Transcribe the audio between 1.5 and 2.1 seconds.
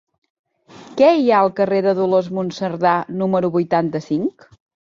carrer de